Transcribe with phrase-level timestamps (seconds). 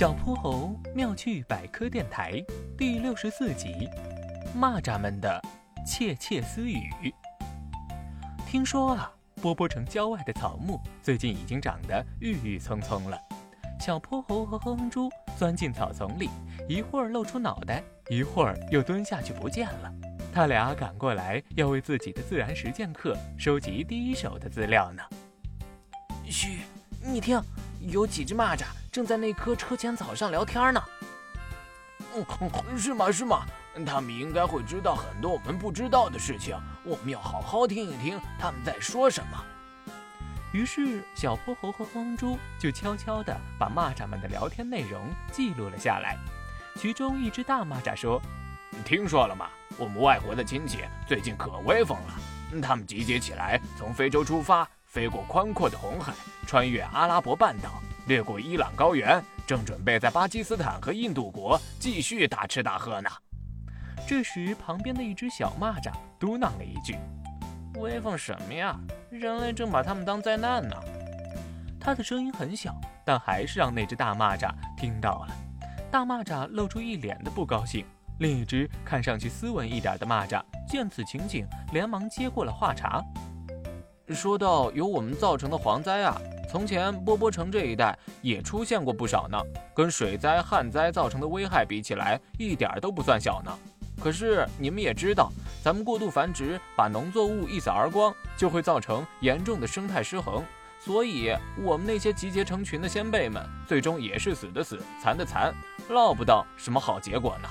[0.00, 2.42] 小泼猴妙趣百科电台
[2.74, 3.86] 第六十四集：
[4.58, 5.38] 蚂蚱们的
[5.86, 6.90] 窃窃私语。
[8.46, 13.18] 听说啊，波波城郊外的草木最近已经长得郁郁葱葱了。
[13.78, 16.30] 小泼猴和哼哼猪钻进草丛里，
[16.66, 19.92] 一会儿露出脑袋，一会儿又蹲下去不见了。
[20.32, 25.02] 他俩赶过来要为自己的自然实践课收集第一手的资料呢。
[26.24, 26.60] 嘘，
[27.04, 27.38] 你听，
[27.80, 28.64] 有几只蚂蚱。
[28.92, 30.82] 正在那棵车前草上聊天呢。
[32.14, 33.10] 嗯，是吗？
[33.10, 33.46] 是吗？
[33.86, 39.44] 他们应该会知道很多我们不知道的事情，我们要好好听一听他们在说什么。
[40.52, 46.18] 于是，小泼猴和哼猪就悄悄地把蚂蚱们的聊天内容记录了下来。
[46.74, 48.20] 其中一只大蚂蚱说
[48.84, 49.48] ：“听说了吗？
[49.78, 52.60] 我们外国的亲戚最近可威风了。
[52.60, 56.12] 他们集结起来，从非洲出发，飞过宽阔的红海，
[56.44, 63.08] 穿越阿拉伯半岛。”掠过伊朗高原，正准备在巴基斯坦和印度国继续大吃大喝呢。
[64.04, 66.96] 这时，旁边的一只小蚂蚱嘟囔了一句
[67.78, 68.76] ：“威风什么呀？
[69.12, 70.74] 人类正把他们当灾难呢。”
[71.78, 75.28] 他的声音很小，但还是让那只大蚂蚱听到了。
[75.88, 77.86] 大蚂蚱露出一脸的不高兴。
[78.18, 83.00] 另一只看上去斯文一点的蚂蚱见此情景，连忙接过了话茬
[84.10, 86.20] ：“说到由我们造成的蝗灾啊。”
[86.50, 89.38] 从前波波城这一带也出现过不少呢，
[89.72, 93.56] 跟水灾、旱灾造成的危害比起来，一点都不算小呢。
[94.02, 95.30] 可是你们也知道，
[95.62, 100.44] 咱们过度繁殖，把农作物一扫而光，就会造成严重的生态失衡。
[100.80, 105.54] 所以，我们那些集结成群的先辈们，最终也是死的死，残的残，
[105.88, 107.48] 落不到什么好结果呢。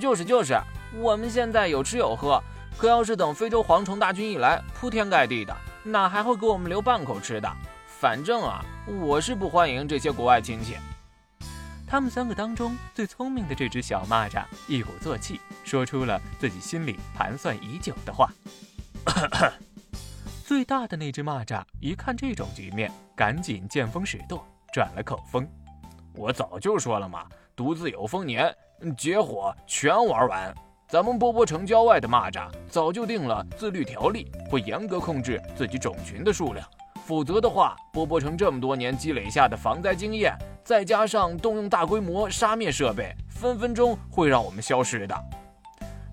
[0.00, 0.58] 就是就是，
[0.98, 2.42] 我们现在有吃有喝，
[2.76, 7.48] 可要是等非洲蝗虫大军一来，铺天盖地的，哪还会给我们留半口吃的？
[8.02, 8.64] 反正啊，
[9.00, 10.74] 我是不欢迎这些国外亲戚。
[11.86, 18.28] 他们三个当中最聪明的这只小蚂蚱一鼓作气，说出了自己心里盘算已久的话。
[20.44, 25.48] 最大的那只蚂蚱一看这种局面，赶紧见风使舵，转了口风
[26.16, 27.24] ：“我早就说了嘛，
[27.54, 28.52] 独自有丰年，
[28.98, 30.52] 结伙全玩完。
[30.88, 36.68] 咱们波波城郊外的蚂蚱早就定了自律条例，会严格控制自己种群的数量。”
[37.04, 45.14] 否则的话，波波城这么多年积累下的防灾经验，再加上动用大规模杀灭设备，分分钟会让我们消失的。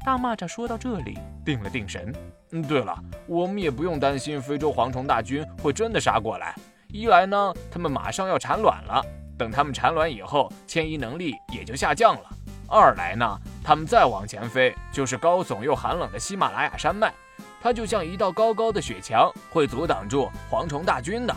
[0.04, 2.14] 大蚂蚱说到这里，定了定神。
[2.52, 2.98] 嗯，对了，
[3.28, 6.56] 我们也不用担心非洲蝗虫大军会真的杀过来。
[6.88, 9.06] 一来呢，他们马上要产卵了，
[9.38, 12.24] 等他们产卵以后，迁移能力也就下降了；
[12.68, 17.14] 二来呢，他们再往前飞，就是高耸又寒冷的喜马拉雅山脉。
[17.62, 21.36] 它就像一道高高的雪墙，会阻挡住蝗虫大军的。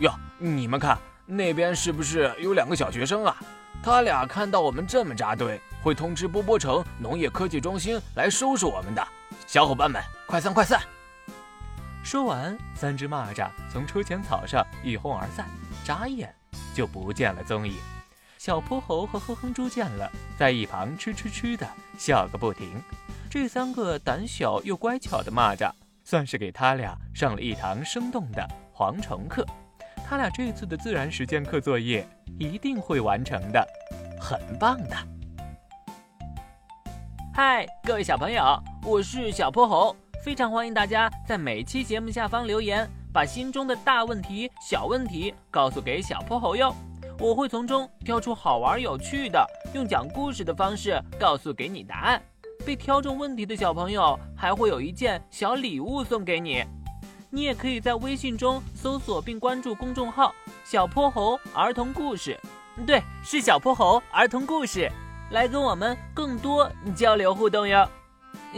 [0.00, 3.36] 哟，你们看那边是不是有两个小学生啊？
[3.82, 9.06] 他俩看到我们这么扎堆，会通知波波城农业科技中心来收拾我们的。
[9.46, 10.80] 小伙伴们，快散快散！
[12.02, 15.46] 说完，三只蚂蚱从车前草上一哄而散，
[15.84, 16.34] 眨眼
[16.72, 17.74] 就不见了踪影。
[18.44, 21.66] 小泼猴和哼哼猪见了，在一旁吃吃吃的
[21.96, 22.78] 笑个不停。
[23.30, 25.72] 这三个胆小又乖巧的蚂蚱，
[26.04, 28.46] 算是给他俩上了一堂生动的
[28.76, 29.46] 蝗虫课。
[30.06, 32.06] 他俩这次的自然实践课作业
[32.38, 33.66] 一定会完成的，
[34.20, 34.96] 很棒的。
[37.32, 46.76] 嗨，各位小朋友，我是小泼猴，非常欢迎大家在每期节目下方留言，把心中的大问题、小问题告诉给小泼猴哟，
[47.18, 52.22] 我会从中挑出好玩有趣的，用讲故事的方式告诉给你答案。
[52.64, 56.64] 被挑中问题的小朋友还会有一件小礼物送给你，
[57.30, 62.38] 你也可以在微信中搜索并关注公众号“小泼猴儿童故事”，
[62.86, 64.90] 对，是小泼猴儿童故事，
[65.30, 67.88] 来跟我们更多交流互动哟。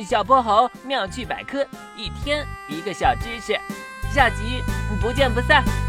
[0.04, 3.58] 小泼猴妙趣百科，一天一个小知识，
[4.12, 4.62] 下集
[5.00, 5.85] 不见不散。